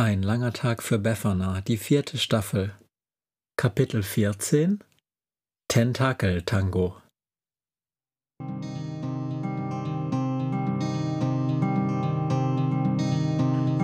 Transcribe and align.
Ein 0.00 0.22
langer 0.22 0.54
Tag 0.54 0.82
für 0.82 0.98
Befana, 0.98 1.60
die 1.60 1.76
vierte 1.76 2.16
Staffel. 2.16 2.72
Kapitel 3.58 4.02
14 4.02 4.82
Tentakel-Tango. 5.68 6.96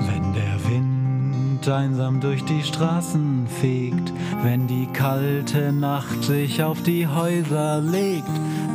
Wenn 0.06 0.32
der 0.32 0.58
Wind 0.70 1.68
einsam 1.68 2.22
durch 2.22 2.42
die 2.46 2.62
Straßen 2.62 3.46
fegt, 3.46 4.10
wenn 4.42 4.66
die 4.66 4.86
kalte 4.94 5.70
Nacht 5.70 6.24
sich 6.24 6.62
auf 6.62 6.82
die 6.82 7.06
Häuser 7.06 7.82
legt, 7.82 8.24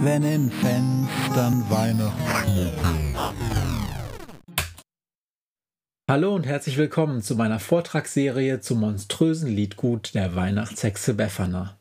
wenn 0.03 0.21
in 0.21 0.51
Fenstern 0.51 1.67
Weihnachtsschmuck 1.71 3.50
Hallo 6.11 6.35
und 6.35 6.45
herzlich 6.45 6.75
willkommen 6.75 7.21
zu 7.21 7.37
meiner 7.37 7.61
Vortragsserie 7.61 8.59
zum 8.59 8.81
monströsen 8.81 9.49
Liedgut 9.49 10.13
der 10.13 10.35
Weihnachtshexe 10.35 11.13
Befana. 11.13 11.77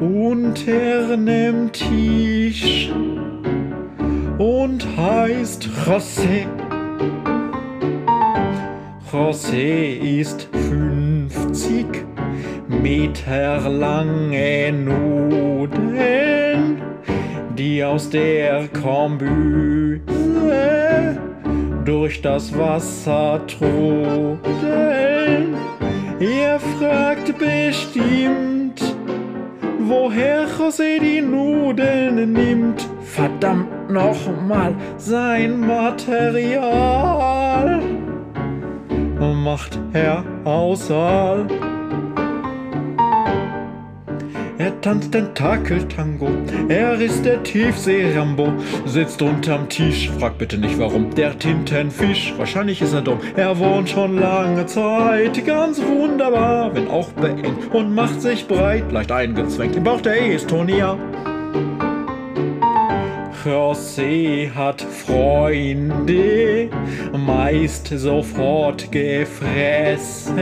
unter 0.00 1.16
nem 1.16 1.72
Tisch. 1.72 2.92
Und 4.36 4.86
heißt 4.96 5.70
José. 5.86 6.46
José 9.10 10.20
ist 10.20 10.48
50 10.52 11.86
Meter 12.68 13.70
lange 13.70 14.72
Nudeln, 14.72 15.62
die 17.56 17.82
aus 17.82 18.10
der 18.10 18.68
Kombüse 18.68 20.00
durch 21.84 22.22
das 22.22 22.56
Wasser 22.56 23.40
trudeln. 23.46 24.38
Ihr 26.20 26.58
fragt 26.78 27.36
bestimmt, 27.38 28.80
woher 29.78 30.46
José 30.46 31.00
die 31.00 31.20
Nudeln 31.20 32.32
nimmt 32.32 32.88
verdammt 33.02 33.90
nochmal 33.90 34.74
sein 34.98 35.60
Material 35.60 37.80
macht 39.50 39.80
Herr 39.92 40.22
Auswahl. 40.44 41.46
Er 44.60 44.78
tanzt 44.82 45.12
Tentakeltango, 45.12 46.28
er 46.68 47.00
ist 47.00 47.24
der 47.24 47.42
Tiefsee-Rambo, 47.42 48.52
sitzt 48.84 49.22
unterm 49.22 49.70
Tisch, 49.70 50.10
frag 50.18 50.36
bitte 50.36 50.58
nicht 50.58 50.78
warum, 50.78 51.14
der 51.14 51.38
Tintenfisch, 51.38 52.34
wahrscheinlich 52.36 52.82
ist 52.82 52.92
er 52.92 53.00
dumm, 53.00 53.20
er 53.36 53.58
wohnt 53.58 53.88
schon 53.88 54.18
lange 54.18 54.66
Zeit, 54.66 55.46
ganz 55.46 55.80
wunderbar, 55.80 56.74
wenn 56.74 56.88
auch 56.88 57.08
beengt 57.12 57.72
und 57.72 57.94
macht 57.94 58.20
sich 58.20 58.46
breit, 58.46 58.92
leicht 58.92 59.10
eingezwängt, 59.10 59.76
im 59.76 59.84
Bauch 59.84 60.02
der 60.02 60.30
Estonia. 60.34 60.98
José 63.42 64.50
hat 64.54 64.82
Freunde, 64.82 66.68
meist 67.16 67.88
sofort 67.88 68.92
gefressen, 68.92 70.36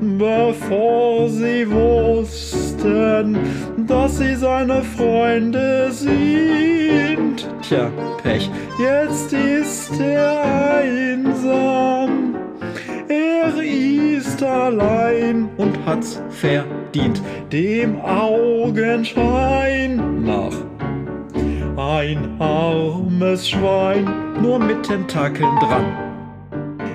bevor 0.00 1.28
sie 1.28 1.70
wussten, 1.70 3.38
dass 3.86 4.18
sie 4.18 4.34
seine 4.34 4.82
Freunde 4.82 5.90
sind. 5.92 7.48
Tja, 7.62 7.90
Pech. 8.22 8.50
Jetzt 8.78 9.32
ist 9.32 10.00
er 10.00 10.42
einsam. 10.78 12.34
Er 13.08 13.52
ist 13.62 14.42
allein 14.42 15.48
und 15.56 15.78
hat's 15.84 16.22
verdient, 16.30 17.20
dem 17.52 18.00
Augenschein 18.00 19.42
nach 20.24 20.54
ein 21.76 22.40
armes 22.40 23.48
Schwein, 23.48 24.08
nur 24.40 24.58
mit 24.58 24.82
Tentakeln 24.82 25.56
dran. 25.60 26.09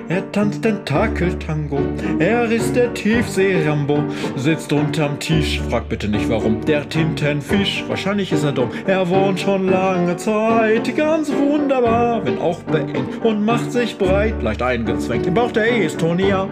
Er 0.08 0.30
tanzt 0.30 0.62
Tentakeltango, 0.62 1.80
er 2.20 2.44
ist 2.44 2.76
der 2.76 2.94
Tiefsee-Rambo, 2.94 4.04
sitzt 4.36 4.72
unterm 4.72 5.18
Tisch, 5.18 5.60
frag 5.68 5.88
bitte 5.88 6.06
nicht 6.06 6.28
warum, 6.28 6.64
der 6.64 6.88
Tintenfisch, 6.88 7.84
wahrscheinlich 7.88 8.30
ist 8.30 8.44
er 8.44 8.52
dumm, 8.52 8.70
er 8.86 9.08
wohnt 9.08 9.40
schon 9.40 9.68
lange 9.68 10.16
Zeit, 10.16 10.96
ganz 10.96 11.32
wunderbar, 11.32 12.24
wenn 12.24 12.38
auch 12.38 12.60
beengt, 12.62 13.24
und 13.24 13.44
macht 13.44 13.72
sich 13.72 13.98
breit, 13.98 14.40
leicht 14.42 14.62
eingezwängt. 14.62 15.26
Im 15.26 15.34
Bauch 15.34 15.50
der 15.50 15.84
Estonia. 15.84 16.48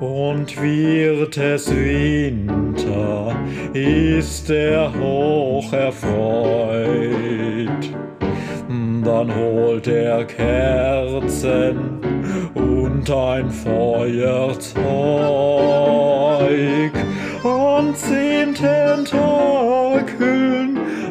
Und 0.00 0.60
wird 0.60 1.36
es 1.36 1.70
Winter, 1.72 3.36
ist 3.72 4.50
er 4.50 4.92
hoch 4.98 5.72
erfreut. 5.72 7.24
Dann 9.04 9.34
holt 9.34 9.86
er 9.86 10.24
Kerzen 10.24 12.00
und 12.54 13.10
ein 13.10 13.50
Feuerzeug. 13.50 14.74
An 17.44 17.94
zehn 17.94 18.54
Tentakeln 18.54 19.14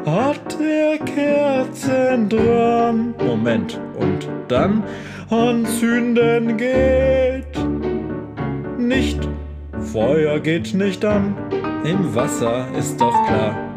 hat 0.07 0.57
er 0.59 0.97
Kerzen 0.97 2.29
dran. 2.29 3.13
Moment, 3.23 3.79
und 3.99 4.27
dann? 4.47 4.83
Anzünden 5.29 6.57
geht 6.57 7.59
nicht. 8.79 9.19
Feuer 9.91 10.39
geht 10.39 10.73
nicht 10.73 11.05
an. 11.05 11.35
Im 11.83 12.15
Wasser 12.15 12.65
ist 12.75 12.99
doch 12.99 13.27
klar. 13.27 13.72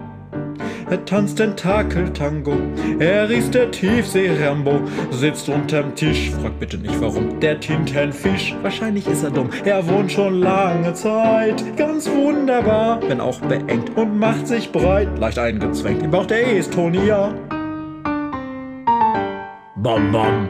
Er 0.88 1.05
tanzt 1.05 1.38
Tentakeltango, 1.38 2.56
er 3.00 3.29
ist 3.29 3.55
der 3.55 3.73
Tiefsee-Rambo, 3.73 4.83
sitzt 5.11 5.49
unterm 5.49 5.97
Tisch, 5.97 6.31
frag 6.31 6.61
bitte 6.61 6.79
nicht 6.79 7.00
warum, 7.00 7.41
der 7.41 7.59
Tintenfisch, 7.59 8.55
wahrscheinlich 8.62 9.09
ist 9.09 9.25
er 9.25 9.31
dumm, 9.31 9.50
er 9.65 9.88
wohnt 9.88 10.12
schon 10.12 10.41
lange 10.41 10.94
Zeit, 10.94 11.77
ganz 11.77 12.09
wunderbar, 12.09 13.00
wenn 13.09 13.21
auch 13.21 13.41
beengt 13.41 13.97
und 13.97 14.17
macht 14.17 14.47
sich 14.47 14.71
breit, 14.71 15.19
leicht 15.19 15.41
eingezwängt. 15.41 16.05
Im 16.05 16.12
Bauch 16.12 16.27
der 16.27 16.56
Estonia. 16.56 17.35
Bom, 19.75 20.12
bom. 20.12 20.49